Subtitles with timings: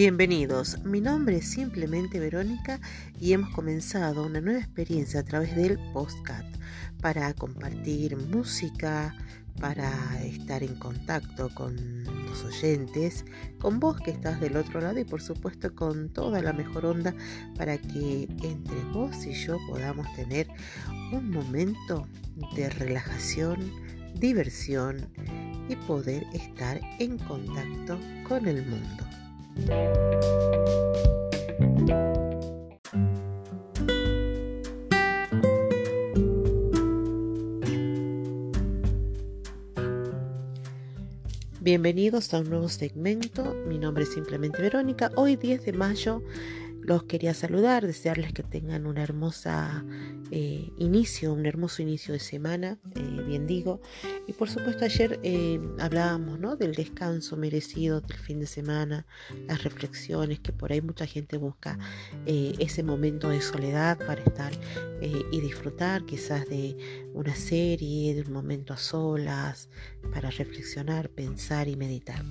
[0.00, 2.80] Bienvenidos, mi nombre es simplemente Verónica
[3.20, 6.56] y hemos comenzado una nueva experiencia a través del podcast
[7.02, 9.14] para compartir música,
[9.60, 9.92] para
[10.22, 11.76] estar en contacto con
[12.24, 13.26] los oyentes,
[13.58, 17.14] con vos que estás del otro lado y por supuesto con toda la mejor onda
[17.58, 20.48] para que entre vos y yo podamos tener
[21.12, 22.06] un momento
[22.56, 23.70] de relajación,
[24.14, 25.10] diversión
[25.68, 29.19] y poder estar en contacto con el mundo.
[41.62, 43.54] Bienvenidos a un nuevo segmento.
[43.68, 45.12] Mi nombre es simplemente Verónica.
[45.14, 46.22] Hoy 10 de mayo
[46.90, 49.84] los quería saludar, desearles que tengan una hermosa
[50.32, 53.80] eh, inicio, un hermoso inicio de semana, eh, bien digo.
[54.26, 56.56] Y por supuesto ayer eh, hablábamos ¿no?
[56.56, 59.06] del descanso merecido del fin de semana,
[59.46, 61.78] las reflexiones, que por ahí mucha gente busca
[62.26, 64.52] ese momento de soledad para estar
[65.00, 66.76] y disfrutar quizás de
[67.14, 69.68] una serie, de un momento a solas,
[70.12, 72.24] para reflexionar, pensar y meditar.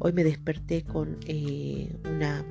[0.00, 1.16] Hoy me desperté con
[2.04, 2.44] una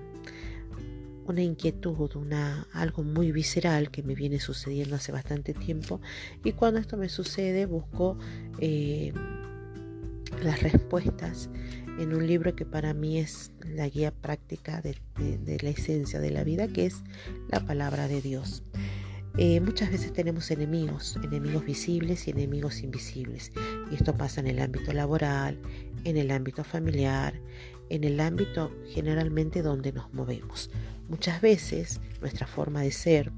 [1.29, 6.01] una inquietud, una, algo muy visceral que me viene sucediendo hace bastante tiempo
[6.43, 8.17] y cuando esto me sucede busco
[8.59, 9.13] eh,
[10.43, 11.49] las respuestas
[11.99, 14.95] en un libro que para mí es la guía práctica de,
[15.61, 17.03] la esencia de la vida, que es
[17.49, 18.63] la palabra de Dios.
[19.37, 23.51] Eh, muchas veces tenemos enemigos, enemigos visibles y enemigos invisibles.
[23.91, 25.59] Y esto pasa en el ámbito laboral,
[26.05, 27.33] en el ámbito familiar,
[27.89, 30.69] en el ámbito generalmente donde nos movemos.
[31.07, 33.31] Muchas veces nuestra forma de ser,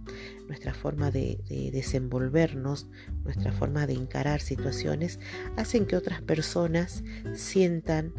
[0.47, 1.39] nuestra forma de,
[1.71, 2.87] desenvolvernos,
[3.23, 5.19] nuestra forma de encarar situaciones
[5.55, 8.13] hacen que otras personas sientan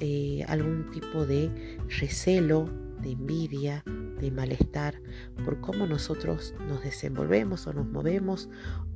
[0.00, 2.68] eh, algún tipo de recelo,
[3.00, 3.82] de envidia,
[4.20, 5.00] de malestar
[5.44, 8.48] por cómo nosotros nos desenvolvemos o nos movemos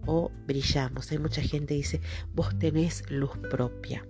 [0.06, 1.10] o brillamos.
[1.12, 2.00] Hay mucha gente que dice,
[2.34, 4.06] vos tenés luz propia.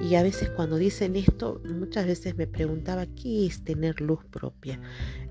[0.00, 4.80] Y a veces cuando dicen esto, muchas veces me preguntaba, ¿qué es tener luz propia?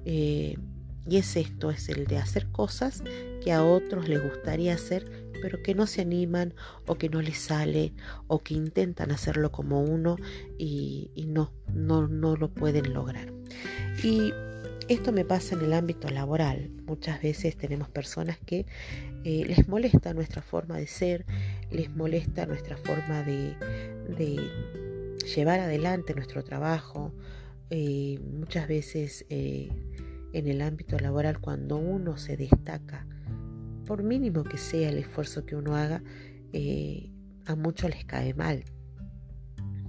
[0.05, 0.55] Eh,
[1.07, 3.03] y es esto, es el de hacer cosas
[3.43, 6.53] que a otros les gustaría hacer, pero que no se animan
[6.85, 7.93] o que no les sale
[8.27, 10.17] o que intentan hacerlo como uno
[10.59, 13.33] y, no, no, no lo pueden lograr.
[14.03, 14.31] Y
[14.87, 16.69] esto me pasa en el ámbito laboral.
[16.85, 18.65] Muchas veces tenemos personas que
[19.23, 21.25] eh, les molesta nuestra forma de ser,
[21.69, 23.55] les molesta nuestra forma de,
[25.35, 27.13] llevar adelante nuestro trabajo.
[27.69, 29.69] Eh, muchas veces eh,
[30.33, 33.07] en el ámbito laboral cuando uno se destaca,
[33.85, 36.03] por mínimo que sea el esfuerzo que uno haga,
[37.45, 38.63] a muchos les cae mal,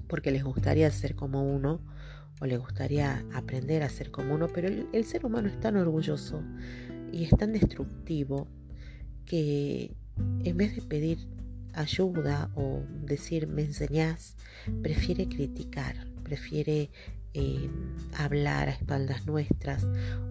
[0.09, 1.81] porque les gustaría ser como uno
[2.41, 6.43] o le gustaría aprender a ser como uno, pero el, ser humano es tan orgulloso
[7.13, 8.49] y es tan destructivo
[9.27, 9.95] que
[10.45, 11.19] en vez de pedir
[11.75, 14.37] ayuda o decir me enseñás,
[14.83, 16.91] prefiere criticar, prefiere
[17.35, 17.71] eh,
[18.19, 19.87] hablar a espaldas nuestras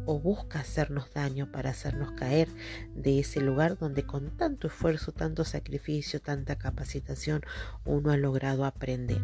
[0.06, 2.48] o busca hacernos daño para hacernos caer
[2.96, 7.42] de ese lugar donde con tanto esfuerzo, tanto sacrificio, tanta capacitación
[7.86, 9.20] uno ha logrado aprender.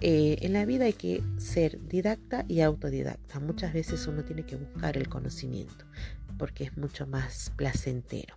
[0.00, 3.40] Eh, en la vida hay que ser didacta y autodidacta.
[3.40, 5.84] Muchas veces uno tiene que buscar el conocimiento
[6.42, 8.34] porque es mucho más placentero.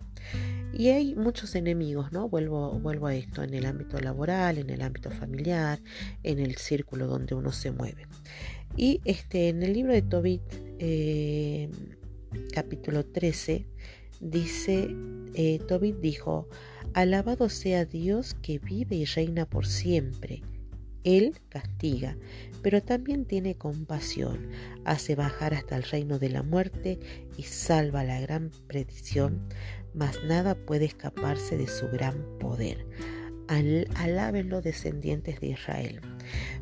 [0.72, 2.28] Y hay muchos enemigos, ¿no?
[2.28, 5.80] Vuelvo, vuelvo a esto, en el ámbito laboral, en el ámbito familiar,
[6.22, 8.06] en el círculo donde uno se mueve.
[8.76, 10.40] Y este, en el libro de Tobit,
[10.78, 11.68] eh,
[12.52, 13.66] capítulo 13,
[14.20, 14.88] dice,
[15.34, 16.48] eh, Tobit dijo,
[16.94, 20.44] alabado sea Dios que vive y reina por siempre.
[21.06, 22.16] Él castiga,
[22.62, 24.48] pero también tiene compasión,
[24.84, 26.98] hace bajar hasta el reino de la muerte
[27.38, 29.40] y salva la gran predicción,
[29.94, 32.84] mas nada puede escaparse de su gran poder.
[33.46, 36.00] Al, alábenlo descendientes de Israel.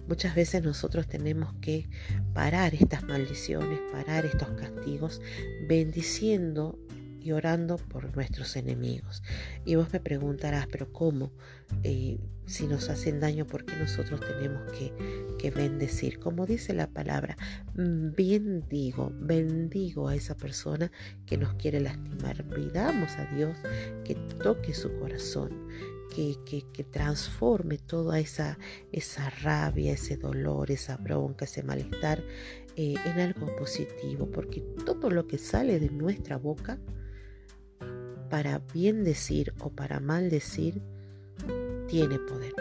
[0.06, 1.88] Muchas veces nosotros tenemos que
[2.34, 5.22] parar estas maldiciones, parar estos castigos,
[5.66, 6.78] bendiciendo
[7.24, 9.22] y orando por nuestros enemigos.
[9.64, 11.32] Y vos me preguntarás, pero ¿cómo?
[12.46, 14.92] Si nos hacen daño, ¿por qué nosotros tenemos que,
[15.38, 16.18] que bendecir?
[16.18, 17.36] Como dice la palabra,
[17.74, 20.92] bendigo, bendigo a esa persona
[21.24, 22.44] que nos quiere lastimar.
[22.50, 23.56] Pidamos a Dios
[24.04, 25.66] que toque su corazón,
[26.14, 28.58] que, transforme toda esa,
[28.92, 32.22] esa rabia, ese dolor, esa bronca, ese malestar
[32.76, 36.78] eh, en algo positivo, porque todo lo que sale de nuestra boca,
[38.34, 40.82] para bien decir o para mal decir,
[41.86, 42.52] tiene poder.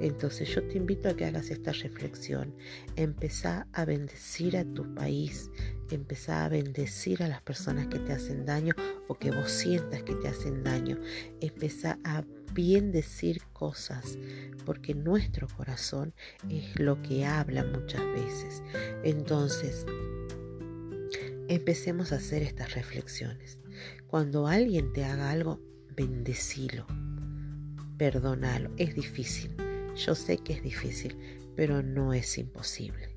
[0.00, 2.54] Entonces yo te invito a que hagas esta reflexión.
[2.96, 5.50] Empezá a bendecir a tu país.
[5.90, 8.72] Empezá a bendecir a las personas que te hacen daño
[9.06, 10.98] o que vos sientas que te hacen daño.
[11.42, 12.24] Empezá a
[12.54, 14.16] bien decir cosas,
[14.64, 16.14] porque nuestro corazón
[16.48, 18.62] es lo que habla muchas veces.
[19.02, 19.84] Entonces,
[21.48, 23.58] empecemos a hacer estas reflexiones.
[24.06, 25.60] Cuando alguien te haga algo,
[25.96, 26.86] bendecilo,
[27.98, 28.70] perdonalo.
[28.76, 29.56] Es difícil,
[29.96, 31.16] yo sé que es difícil,
[31.56, 33.16] pero no es imposible.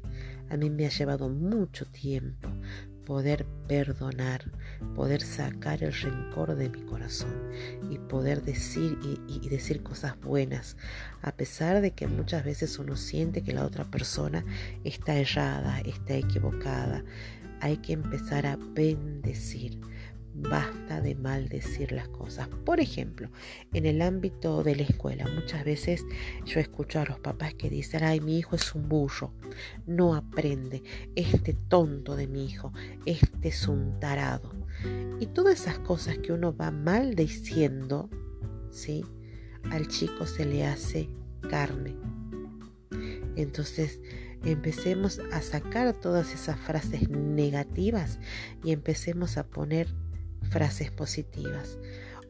[0.50, 2.50] A mí me ha llevado mucho tiempo
[3.08, 4.52] poder perdonar,
[4.94, 7.34] poder sacar el rencor de mi corazón
[7.90, 9.00] y poder decir
[9.30, 10.76] y, decir cosas buenas,
[11.22, 14.44] a pesar de que muchas veces uno siente que la otra persona
[14.84, 17.06] está errada, está equivocada.
[17.62, 19.80] Hay que empezar a bendecir
[20.38, 22.48] basta de maldecir las cosas.
[22.66, 23.30] Por ejemplo,
[23.74, 26.06] en el ámbito de la escuela, muchas veces
[26.46, 29.34] yo escucho a los papás que dicen, ay, mi hijo es un burro,
[29.86, 30.84] no aprende,
[31.16, 32.72] este tonto de mi hijo,
[33.06, 34.54] este es un tarado.
[35.20, 38.10] Y todas esas cosas que uno va maldiciendo,
[38.70, 39.04] ¿sí?
[39.72, 41.10] Al chico se le hace
[41.50, 41.96] carne.
[43.36, 44.00] Entonces,
[44.44, 48.20] empecemos a sacar todas esas frases negativas
[48.64, 49.88] y empecemos a poner
[50.48, 51.78] frases positivas.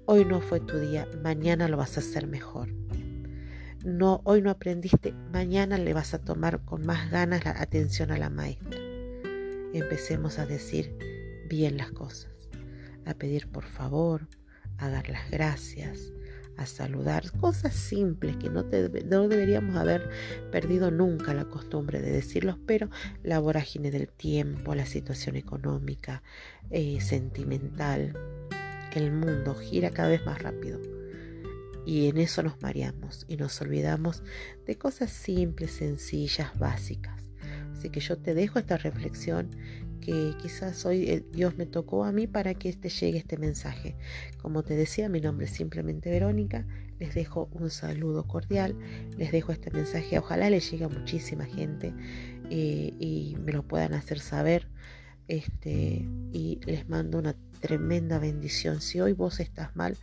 [0.06, 2.70] Hoy no fue tu día, mañana lo vas a hacer mejor.
[3.84, 8.18] No, hoy no aprendiste, mañana le vas a tomar con más ganas la atención a
[8.18, 8.80] la maestra.
[9.74, 10.98] Empecemos a decir
[11.48, 12.32] bien las cosas,
[13.06, 14.28] a pedir por favor,
[14.78, 16.12] a dar las gracias,
[16.58, 20.10] a saludar, cosas simples que no, no, deberíamos haber
[20.52, 22.90] perdido nunca la costumbre de decirlos, pero
[23.24, 26.24] la vorágine del tiempo, la situación económica,
[26.72, 28.14] eh, sentimental,
[28.98, 30.80] el mundo gira cada vez más rápido.
[31.86, 34.24] Y en eso nos mareamos y nos olvidamos
[34.66, 37.30] de cosas simples, sencillas, básicas.
[37.72, 39.52] Así que yo te dejo esta reflexión
[40.08, 43.98] que quizás hoy eh, Dios me tocó a mí para que te llegue este mensaje.
[44.42, 46.66] Como te decía, mi nombre es simplemente Verónica.
[46.98, 48.74] Les dejo un saludo cordial,
[49.18, 50.18] les dejo este mensaje.
[50.18, 51.94] Ojalá le llegue a muchísima gente
[52.50, 54.70] eh, y me lo puedan hacer saber.
[55.28, 58.80] Este, y les mando una tremenda bendición.
[58.80, 59.98] Si hoy vos estás mal,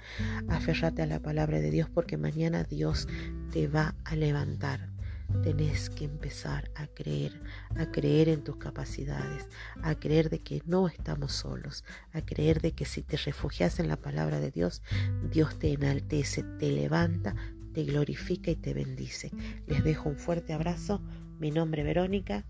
[0.49, 3.09] aferrate a la palabra de Dios porque mañana Dios
[3.53, 4.94] te va a levantar.
[5.43, 7.41] Tenés que empezar a creer,
[7.77, 9.49] a creer en tus capacidades,
[9.83, 13.89] a creer de que no estamos solos, a creer de que si te refugias en
[13.89, 14.83] la palabra de Dios,
[15.31, 17.35] Dios te enaltece, te levanta,
[17.73, 19.31] te glorifica y te bendice.
[19.67, 21.03] Les dejo un fuerte abrazo.
[21.39, 22.45] Mi nombre es Verónica.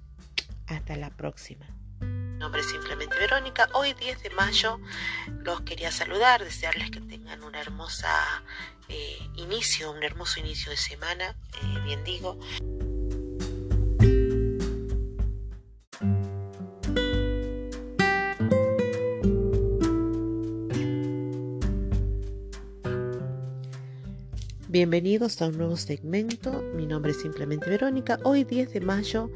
[0.67, 1.74] Hasta la próxima
[2.39, 3.69] nombre es simplemente Verónica.
[3.73, 4.79] Hoy 10 de mayo
[5.45, 8.11] los quería saludar, desearles que tengan una hermosa
[8.89, 12.39] eh, inicio, un hermoso inicio de semana, eh, bien digo.
[24.69, 26.51] Bienvenidos a un nuevo segmento.
[26.75, 28.19] Mi nombre es simplemente Verónica.
[28.25, 29.31] Hoy 10 de mayo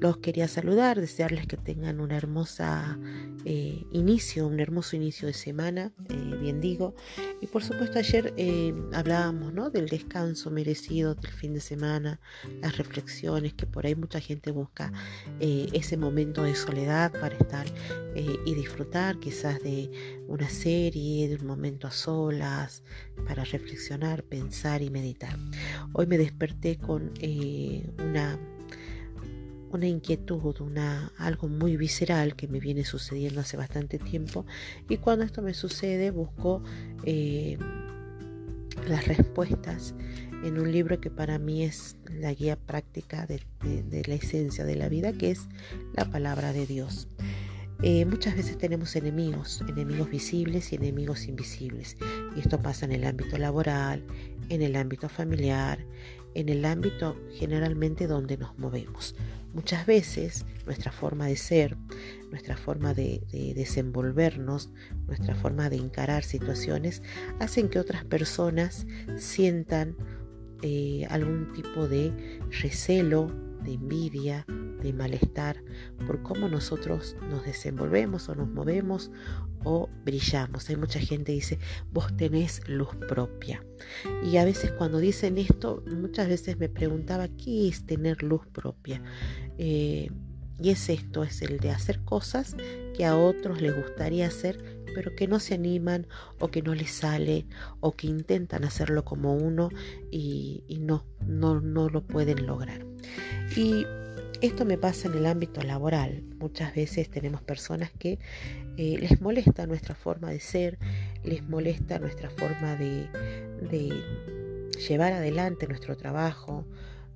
[0.00, 2.98] los quería saludar, desearles que tengan un hermosa
[3.44, 6.94] eh, inicio, un hermoso inicio de semana, eh, bien digo.
[7.42, 9.68] Y por supuesto ayer eh, hablábamos ¿no?
[9.68, 12.18] del descanso merecido del fin de semana,
[12.62, 14.90] las reflexiones, que por ahí mucha gente busca
[15.38, 17.66] ese momento de soledad para estar
[18.14, 19.90] y disfrutar quizás de
[20.28, 22.82] una serie, de un momento a solas,
[23.26, 25.36] para reflexionar, pensar y meditar.
[25.92, 27.12] Hoy me desperté con
[27.98, 28.38] una
[29.72, 34.44] una inquietud, una, algo muy visceral que me viene sucediendo hace bastante tiempo
[34.88, 36.62] y cuando esto me sucede busco
[37.04, 37.58] eh,
[38.88, 39.94] las respuestas
[40.44, 43.42] en un libro que para mí es la guía práctica de,
[44.06, 45.48] la esencia de la vida, que es
[45.94, 47.08] la palabra de Dios.
[47.82, 51.96] Eh, muchas veces tenemos enemigos, enemigos visibles y enemigos invisibles.
[52.36, 54.04] Y esto pasa en el ámbito laboral,
[54.48, 55.84] en el ámbito familiar,
[56.34, 59.14] en el ámbito generalmente donde nos movemos.
[59.52, 61.76] Muchas veces nuestra forma de ser,
[62.30, 63.22] nuestra forma de,
[63.56, 64.70] desenvolvernos,
[65.06, 67.02] nuestra forma de encarar situaciones
[67.40, 68.86] hacen que otras personas
[69.18, 69.96] sientan
[70.62, 72.12] eh, algún tipo de
[72.62, 74.46] recelo, de envidia,
[74.82, 75.62] de malestar
[76.06, 79.10] por cómo nosotros nos desenvolvemos o nos movemos
[79.64, 80.68] o brillamos.
[80.70, 81.58] Hay mucha gente que dice,
[81.92, 83.64] vos tenés luz propia.
[84.24, 89.02] Y a veces cuando dicen esto, muchas veces me preguntaba, ¿qué es tener luz propia?
[89.58, 90.10] Eh,
[90.62, 92.54] y es esto, es el de hacer cosas
[92.94, 96.06] que a otros les gustaría hacer, pero que no se animan
[96.38, 97.46] o que no les sale
[97.80, 99.70] o que intentan hacerlo como uno
[100.10, 102.89] y, no, no, no lo pueden lograr.
[103.56, 103.86] Y
[104.40, 106.22] esto me pasa en el ámbito laboral.
[106.38, 108.18] Muchas veces tenemos personas que
[108.78, 110.78] eh, les molesta nuestra forma de ser,
[111.22, 113.10] les molesta nuestra forma de,
[114.88, 116.66] llevar adelante nuestro trabajo.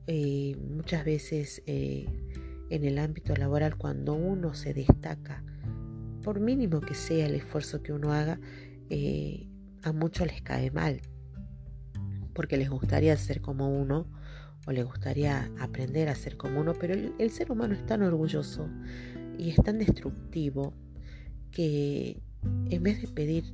[0.06, 2.04] Eh, muchas veces eh,
[2.68, 5.42] en el ámbito laboral cuando uno se destaca,
[6.22, 8.38] por mínimo que sea el esfuerzo que uno haga,
[9.82, 11.00] a muchos les cae mal,
[12.34, 14.06] porque les gustaría ser como uno
[14.66, 18.68] o le gustaría aprender a ser como uno, pero el, ser humano es tan orgulloso
[19.38, 20.74] y es tan destructivo
[21.50, 22.20] que
[22.70, 23.44] en vez de pedir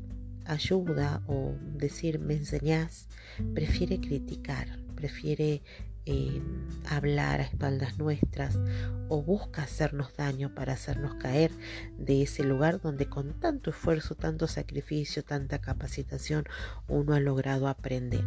[0.47, 3.09] ayuda o decir me enseñás,
[3.55, 5.63] prefiere criticar, prefiere
[6.11, 6.43] eh,
[6.89, 8.59] hablar a espaldas nuestras
[9.09, 11.53] o busca hacernos daño para hacernos caer
[11.99, 16.45] de ese lugar donde con tanto esfuerzo, tanto sacrificio, tanta capacitación
[16.89, 18.25] uno ha logrado aprender.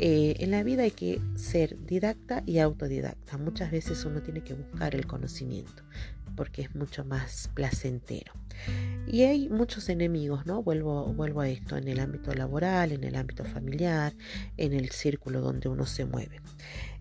[0.00, 3.38] Eh, en la vida hay que ser didacta y autodidacta.
[3.38, 5.84] Muchas veces uno tiene que buscar el conocimiento
[6.36, 8.32] porque es mucho más placentero.
[9.06, 10.62] Y hay muchos enemigos, ¿no?
[10.62, 14.12] Vuelvo, vuelvo a esto en el ámbito laboral, en el ámbito familiar,
[14.56, 16.40] en el círculo donde uno se mueve.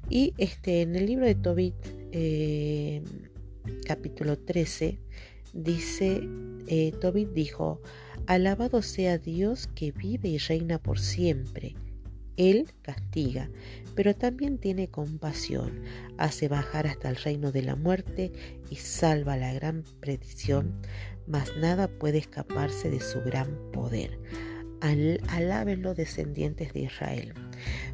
[0.10, 1.76] Y este, en el libro de Tobit,
[2.12, 3.04] eh,
[3.86, 5.00] capítulo 13,
[5.54, 6.22] dice,
[6.68, 7.82] eh, Tobit dijo,
[8.28, 11.76] alabado sea Dios que vive y reina por siempre
[12.38, 13.50] él castiga,
[13.96, 15.82] pero también tiene compasión,
[16.18, 18.32] hace bajar hasta el reino de la muerte
[18.70, 20.82] y salva la gran predición,
[21.28, 24.20] mas nada puede escaparse de su gran poder.
[24.82, 27.34] Al, alábenlo descendientes de Israel.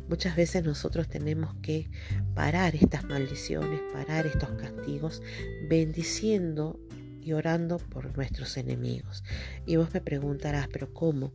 [0.09, 1.89] Muchas veces nosotros tenemos que
[2.33, 5.21] parar estas maldiciones, parar estos castigos,
[5.69, 6.79] bendiciendo
[7.21, 9.23] y orando por nuestros enemigos.
[9.65, 11.33] Y vos me preguntarás, pero ¿cómo?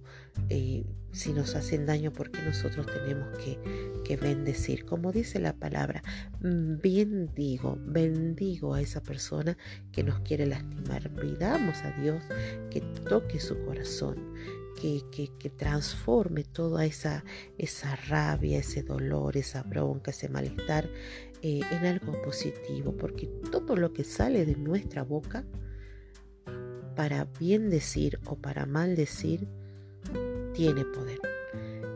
[0.49, 3.59] Eh, si nos hacen daño, ¿por qué nosotros tenemos que,
[4.05, 4.85] que bendecir?
[4.85, 6.03] Como dice la palabra,
[6.41, 9.57] bendigo, bendigo a esa persona
[9.93, 11.11] que nos quiere lastimar.
[11.15, 12.23] Pidamos a Dios
[12.71, 14.35] que toque su corazón,
[14.81, 15.03] que,
[15.39, 17.25] que, transforme toda esa,
[17.59, 20.89] esa rabia, ese dolor, esa bronca, ese malestar
[21.43, 25.45] eh, en algo positivo, porque todo lo que sale de nuestra boca,
[26.95, 29.49] para bien decir o para mal decir,
[30.55, 31.36] tiene poder.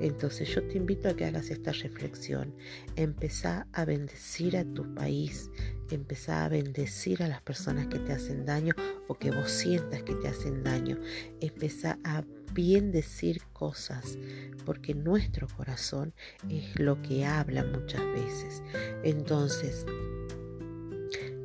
[0.01, 2.55] Entonces yo te invito a que hagas esta reflexión.
[2.97, 5.51] Empezá a bendecir a tu país.
[5.91, 8.75] Empezá a bendecir a las personas que te hacen daño
[9.09, 10.99] o que vos sientas que te hacen daño.
[11.41, 14.19] Empezá a bien decir cosas,
[14.65, 16.13] porque nuestro corazón
[16.49, 18.63] es lo que habla muchas veces.
[19.05, 19.87] Entonces,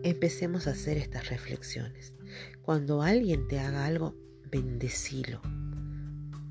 [0.04, 2.14] empecemos a hacer estas reflexiones.
[2.62, 4.16] Cuando alguien te haga algo,
[4.52, 5.42] bendecilo,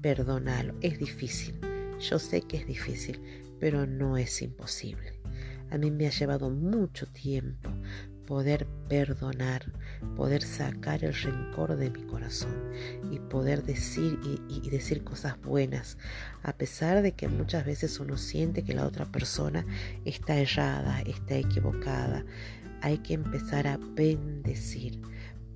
[0.01, 0.75] perdonalo.
[0.81, 1.59] Es difícil,
[2.05, 3.21] yo sé que es difícil,
[3.59, 5.21] pero no es imposible.
[5.71, 7.71] A mí me ha llevado mucho tiempo
[8.27, 9.73] poder perdonar,
[10.17, 12.55] poder sacar el rencor de mi corazón
[13.11, 14.19] y poder decir
[14.49, 15.99] y, decir cosas buenas,
[16.43, 19.67] a pesar de que muchas veces uno siente que la otra persona
[20.05, 22.25] está errada, está equivocada.
[22.81, 25.01] Hay que empezar a bendecir,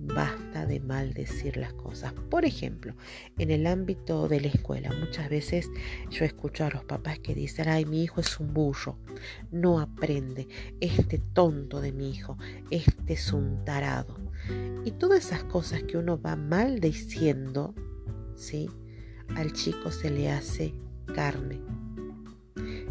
[0.00, 2.12] Basta de maldecir las cosas.
[2.30, 2.94] Por ejemplo,
[3.36, 5.68] en el ámbito de la escuela, muchas veces
[6.10, 8.96] yo escucho a los papás que dicen, ay, mi hijo es un burro,
[9.50, 10.46] no aprende,
[10.80, 12.38] este tonto de mi hijo,
[12.70, 14.16] este es un tarado.
[14.84, 17.74] Y todas esas cosas que uno va maldiciendo,
[18.36, 18.70] ¿sí?
[19.34, 20.74] Al chico se le hace
[21.12, 21.60] carne.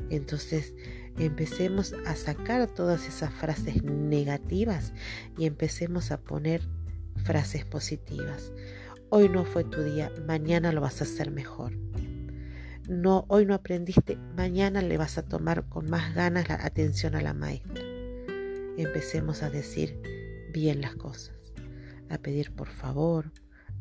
[0.10, 0.74] Entonces,
[1.18, 4.94] empecemos a sacar todas esas frases negativas
[5.38, 6.62] y empecemos a poner
[7.18, 8.52] frases positivas.
[9.10, 11.74] Hoy no fue tu día, mañana lo vas a hacer mejor.
[12.88, 17.22] No, hoy no aprendiste, mañana le vas a tomar con más ganas la atención a
[17.22, 17.84] la maestra.
[18.78, 20.00] Empecemos a decir
[20.54, 21.36] bien las cosas,
[22.10, 23.32] a pedir por favor,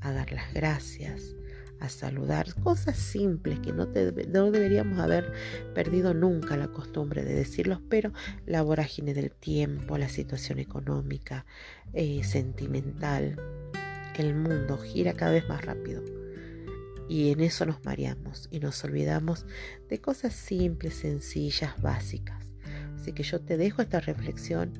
[0.00, 1.36] a dar las gracias,
[1.80, 5.32] a saludar, cosas simples que no, deberíamos haber
[5.74, 8.12] perdido nunca la costumbre de decirlos, pero
[8.46, 11.46] la vorágine del tiempo, la situación económica,
[11.92, 13.36] eh, sentimental,
[14.16, 16.02] el mundo gira cada vez más rápido.
[17.08, 19.46] Y en eso nos mareamos y nos olvidamos
[19.88, 22.52] de cosas simples, sencillas, básicas.
[22.96, 24.72] Así que yo te dejo esta reflexión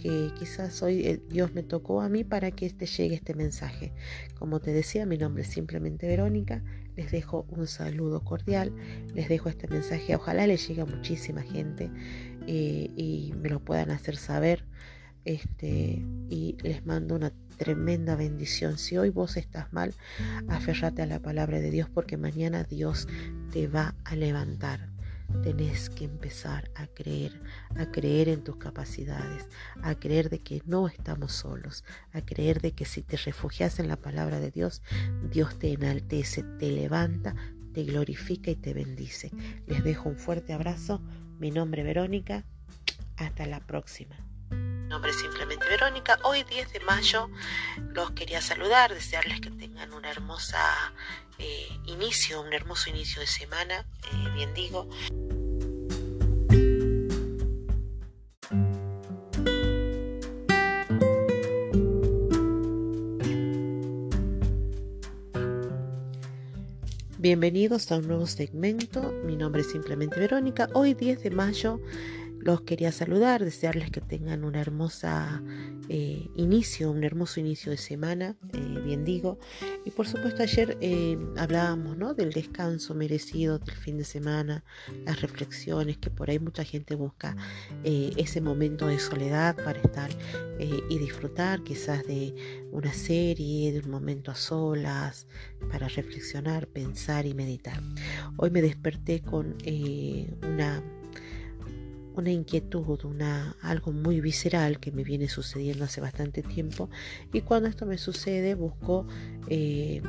[0.00, 3.92] que quizás hoy eh, Dios me tocó a mí para que te llegue este mensaje.
[4.38, 6.62] Como te decía, mi nombre es simplemente Verónica.
[6.96, 8.72] Les dejo un saludo cordial.
[9.14, 10.16] Les dejo este mensaje.
[10.16, 11.90] Ojalá le llegue a muchísima gente
[12.46, 14.64] eh, y me lo puedan hacer saber
[15.26, 18.78] Este, y les mando una tremenda bendición.
[18.78, 19.92] Si hoy vos estás mal,
[20.48, 23.06] aferrate a la palabra de Dios porque mañana Dios
[23.52, 24.89] te va a levantar.
[25.42, 27.40] Tenés que empezar a creer,
[27.76, 29.48] a creer en tus capacidades,
[29.82, 33.88] a creer de que no estamos solos, a creer de que si te refugias en
[33.88, 34.82] la palabra de Dios,
[35.30, 37.34] Dios te enaltece, te levanta,
[37.72, 39.30] te glorifica y te bendice.
[39.66, 41.00] Les dejo un fuerte abrazo.
[41.38, 42.44] Mi nombre es Verónica.
[43.16, 44.16] Hasta la próxima.
[44.50, 46.18] Mi nombre es simplemente Verónica.
[46.24, 47.30] Hoy 10 de mayo
[47.94, 50.58] los quería saludar, desearles que tengan una hermosa
[51.40, 54.88] eh, inicio, un hermoso inicio de semana, eh, bien digo.
[67.18, 69.12] Bienvenidos a un nuevo segmento.
[69.24, 70.70] Mi nombre es simplemente Verónica.
[70.72, 71.78] Hoy 10 de mayo
[72.42, 75.42] los quería saludar, desearles que tengan una hermosa
[75.88, 79.38] eh, inicio, un hermoso inicio de semana, eh, bien digo.
[79.84, 82.14] Y por supuesto ayer eh, hablábamos ¿no?
[82.14, 84.64] del descanso merecido del fin de semana,
[85.04, 87.36] las reflexiones, que por ahí mucha gente busca
[87.84, 90.10] ese momento de soledad para estar
[90.58, 92.34] y disfrutar quizás de
[92.70, 95.26] una serie, de un momento a solas,
[95.70, 97.82] para reflexionar, pensar y meditar.
[98.36, 99.56] Hoy me desperté con
[100.42, 100.82] una
[102.14, 106.90] una inquietud, una, algo muy visceral que me viene sucediendo hace bastante tiempo
[107.32, 109.06] y cuando esto me sucede busco
[109.48, 110.02] eh,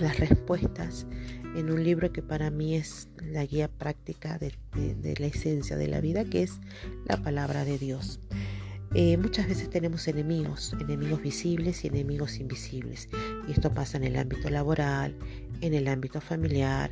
[0.00, 1.06] las respuestas
[1.56, 4.52] en un libro que para mí es la guía práctica de,
[5.18, 6.60] la esencia de la vida, que es
[7.06, 8.20] la palabra de Dios.
[8.94, 13.08] Eh, muchas veces tenemos enemigos, enemigos visibles y enemigos invisibles.
[13.46, 15.14] Y esto pasa en el ámbito laboral,
[15.60, 16.90] en el ámbito familiar,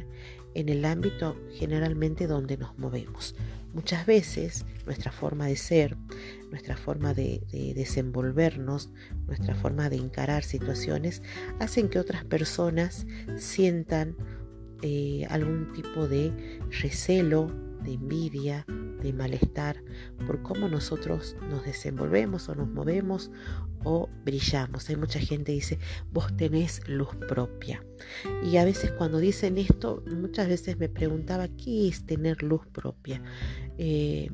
[0.54, 3.34] en el ámbito generalmente donde nos movemos.
[3.76, 5.98] Muchas veces nuestra forma de ser,
[6.50, 7.42] nuestra forma de,
[7.76, 8.88] desenvolvernos,
[9.26, 11.20] nuestra forma de encarar situaciones
[11.60, 13.06] hacen que otras personas
[13.36, 14.16] sientan
[14.80, 17.52] eh, algún tipo de recelo,
[17.82, 18.64] de envidia,
[19.02, 19.84] de malestar
[20.26, 23.30] por cómo nosotros nos desenvolvemos o nos movemos
[23.86, 24.90] o brillamos.
[24.90, 25.78] Hay mucha gente que dice,
[26.10, 27.84] vos tenés luz propia.
[28.44, 33.22] Y a veces cuando dicen esto, muchas veces me preguntaba, ¿qué es tener luz propia?
[33.78, 34.28] Eh,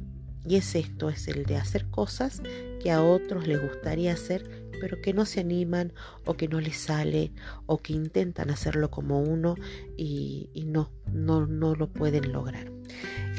[0.48, 2.40] y es esto, es el de hacer cosas
[2.80, 5.92] que a otros les gustaría hacer, pero que no se animan
[6.24, 7.32] o que no les sale
[7.66, 9.54] o que intentan hacerlo como uno
[9.98, 12.72] y, no, no, no lo pueden lograr.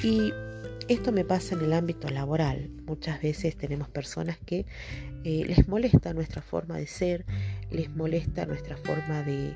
[0.03, 0.31] Y
[0.87, 2.69] esto me pasa en el ámbito laboral.
[2.85, 4.65] Muchas veces tenemos personas que
[5.23, 7.25] eh, les molesta nuestra forma de ser,
[7.71, 9.55] les molesta nuestra forma de,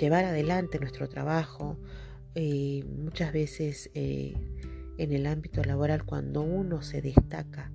[0.00, 1.78] llevar adelante nuestro trabajo.
[2.34, 4.34] Eh, muchas veces eh,
[4.98, 7.72] en el ámbito laboral cuando uno se destaca,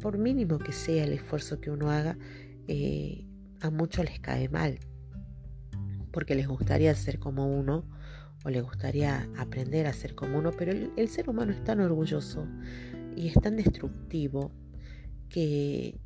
[0.00, 2.18] por mínimo que sea el esfuerzo que uno haga,
[3.60, 4.78] a muchos les cae mal,
[6.12, 7.84] porque les gustaría ser como uno
[8.44, 12.46] o le gustaría aprender a ser como uno, pero el, ser humano es tan orgulloso
[13.16, 14.52] y es tan destructivo
[15.28, 15.98] que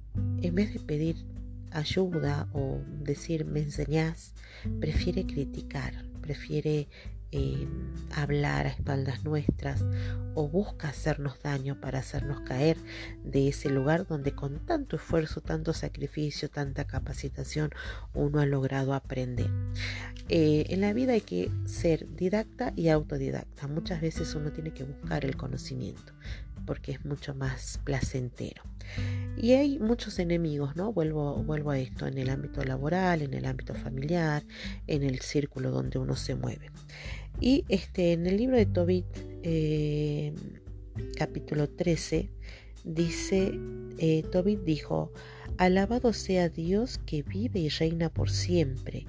[0.43, 1.27] en vez de pedir
[1.71, 4.35] ayuda o decir me enseñás,
[4.81, 6.89] prefiere criticar, prefiere
[7.33, 7.67] eh,
[8.15, 9.85] hablar a espaldas nuestras
[10.35, 12.77] o busca hacernos daño para hacernos caer
[13.25, 17.71] de ese lugar donde con tanto esfuerzo, tanto sacrificio, tanta capacitación
[18.15, 19.51] uno ha logrado aprender.
[20.29, 23.67] Eh, en la vida hay que ser didacta y autodidacta.
[23.67, 26.13] Muchas veces uno tiene que buscar el conocimiento
[26.67, 28.63] porque es mucho más placentero.
[29.37, 30.93] Y hay muchos enemigos, ¿no?
[30.93, 34.45] Vuelvo, vuelvo a esto, en el ámbito laboral, en el ámbito familiar,
[34.87, 36.71] en el círculo donde uno se mueve.
[37.41, 39.07] Y este, en el libro de Tobit,
[39.43, 40.33] eh,
[41.17, 42.31] capítulo 13,
[42.85, 43.53] dice,
[43.99, 45.13] eh, Tobit dijo,
[45.59, 49.07] alabado sea Dios que vive y reina por siempre.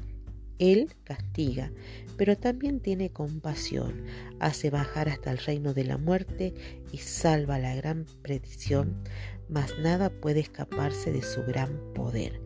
[0.59, 1.71] Él castiga,
[2.17, 4.03] pero también tiene compasión,
[4.39, 6.53] hace bajar hasta el reino de la muerte
[6.91, 9.03] y salva la gran predicción,
[9.49, 12.41] mas nada puede escaparse de su gran poder.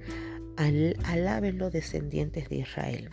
[1.06, 3.10] Alábenlo descendientes de Israel.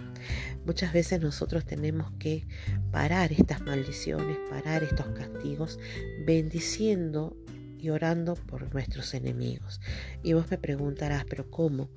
[0.64, 2.46] Muchas veces nosotros tenemos que
[2.90, 5.78] parar estas maldiciones, parar estos castigos,
[6.24, 7.36] bendiciendo
[7.84, 9.80] y orando por nuestros enemigos.
[10.22, 11.90] Y vos me preguntarás, pero ¿cómo?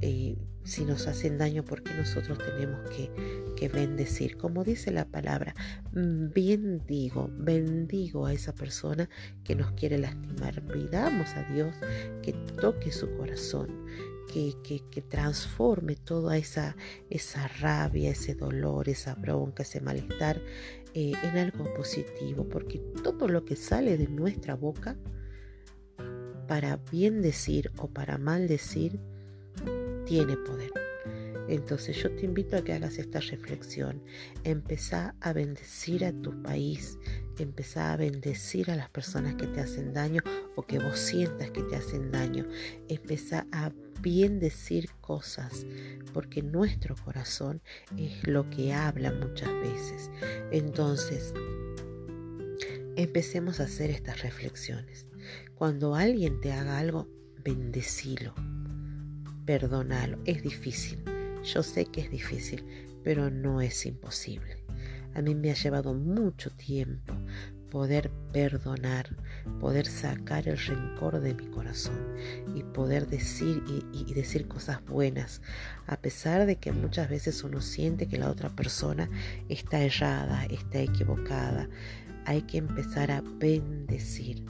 [0.00, 3.10] Eh, si nos hacen daño, ¿por qué nosotros tenemos que,
[3.56, 4.38] que bendecir?
[4.38, 5.54] Como dice la palabra,
[5.92, 9.10] bendigo, bendigo a esa persona
[9.44, 10.62] que nos quiere lastimar.
[10.62, 11.74] Pidamos a Dios
[12.22, 13.68] que toque su corazón,
[14.32, 14.54] que,
[14.90, 16.74] que, transforme toda esa,
[17.10, 20.40] esa rabia, ese dolor, esa bronca, ese malestar
[20.94, 24.96] eh, en algo positivo, porque todo lo que sale de nuestra boca
[26.46, 28.98] para bien decir o para mal decir,
[30.06, 30.72] tiene poder.
[31.48, 34.02] Entonces yo te invito a que hagas esta reflexión.
[34.44, 36.98] Empezá a bendecir a tu país.
[37.38, 40.22] Empezá a bendecir a las personas que te hacen daño
[40.56, 42.46] o que vos sientas que te hacen daño.
[42.88, 45.66] Empezá a bien decir cosas,
[46.12, 47.62] porque nuestro corazón
[47.96, 50.10] es lo que habla muchas veces.
[50.50, 51.34] Entonces,
[52.96, 55.06] empecemos a hacer estas reflexiones.
[55.64, 57.08] Cuando alguien te haga algo,
[57.42, 58.34] bendecilo,
[59.46, 60.18] perdonalo.
[60.26, 61.02] Es difícil,
[61.42, 62.62] yo sé que es difícil,
[63.02, 64.62] pero no es imposible.
[65.14, 67.14] A mí me ha llevado mucho tiempo
[67.70, 69.16] poder perdonar,
[69.58, 72.14] poder sacar el rencor de mi corazón
[72.54, 75.40] y poder decir y, y, decir cosas buenas,
[75.86, 79.08] a pesar de que muchas veces uno siente que la otra persona
[79.48, 81.70] está errada, está equivocada.
[82.26, 84.44] Hay que empezar a bendecir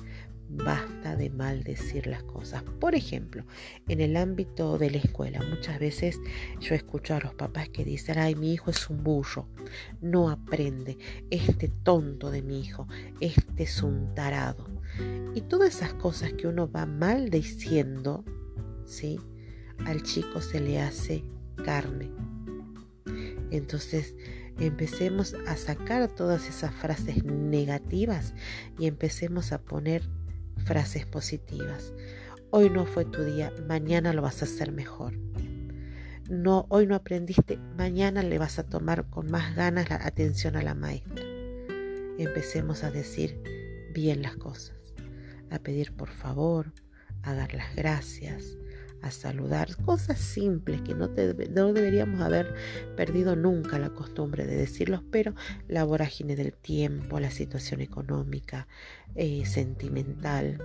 [0.57, 2.63] Basta de maldecir las cosas.
[2.81, 3.45] Por ejemplo,
[3.89, 6.21] en el ámbito de la escuela, muchas veces
[6.61, 9.49] yo escucho a los papás que dicen, ay, mi hijo es un burro,
[10.01, 10.97] no aprende,
[11.31, 12.87] este tonto de mi hijo,
[13.21, 14.69] este es un tarado.
[15.35, 18.25] Y todas esas cosas que uno va maldiciendo,
[18.85, 19.19] ¿sí?
[19.87, 21.25] Al chico se le hace
[21.65, 22.13] carne.
[23.51, 24.15] Entonces,
[24.59, 28.35] empecemos a sacar todas esas frases negativas
[28.79, 30.09] y empecemos a poner
[30.65, 31.93] frases positivas.
[32.51, 35.15] Hoy no fue tu día, mañana lo vas a hacer mejor.
[36.29, 40.63] No, hoy no aprendiste, mañana le vas a tomar con más ganas la atención a
[40.63, 41.23] la maestra.
[42.19, 43.39] Empecemos a decir
[43.93, 44.77] bien las cosas,
[45.51, 46.73] a pedir por favor,
[47.23, 48.57] a dar las gracias,
[49.05, 52.55] a saludar, cosas simples que no, no, deberíamos haber
[52.97, 55.35] perdido nunca la costumbre de decirlos, pero
[55.69, 58.67] la vorágine del tiempo, la situación económica,
[59.15, 60.59] eh, sentimental,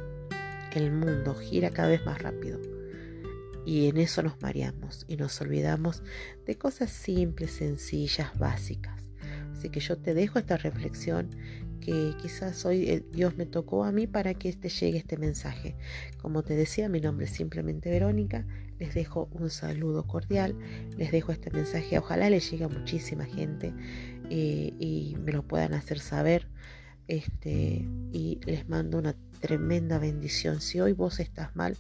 [0.74, 2.60] el mundo gira cada vez más rápido.
[3.66, 6.02] Y en eso nos mareamos y nos olvidamos
[6.46, 9.10] de cosas simples, sencillas, básicas.
[9.52, 11.30] Así que yo te dejo esta reflexión
[11.80, 15.76] que quizás hoy eh, Dios me tocó a mí para que te llegue este mensaje.
[16.22, 18.46] Como te decía, mi nombre es simplemente Verónica.
[18.80, 20.56] Les dejo un saludo cordial,
[20.98, 21.98] les dejo este mensaje.
[21.98, 23.74] Ojalá le llegue a muchísima gente
[24.30, 26.48] eh, y me lo puedan hacer saber.
[27.08, 30.62] Este, y les mando una tremenda bendición.
[30.62, 31.76] Si hoy vos estás mal,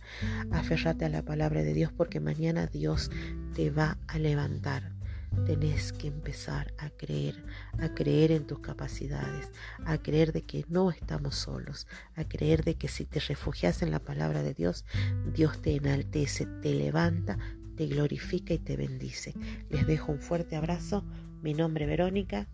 [0.51, 3.11] aferrate a la palabra de Dios porque mañana Dios
[3.53, 4.98] te va a levantar
[5.45, 7.43] tenés que empezar a creer,
[7.79, 9.51] a creer en tus capacidades,
[9.85, 13.91] a creer de que no estamos solos, a creer de que si te refugias en
[13.91, 14.85] la palabra de Dios,
[15.33, 17.37] Dios te enaltece, te levanta,
[17.75, 19.33] te glorifica y te bendice.
[19.69, 21.03] Les dejo un fuerte abrazo.
[21.41, 22.47] Mi nombre es Verónica.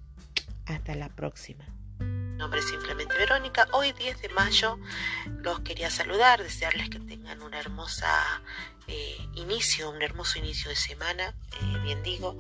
[0.65, 1.74] Hasta la próxima.
[2.38, 3.67] Nombre es simplemente Verónica.
[3.71, 4.78] Hoy 10 de mayo
[5.41, 8.41] los quería saludar, desearles que tengan una hermosa
[8.88, 12.38] eh, inicio, un hermoso inicio de semana, eh, bien digo.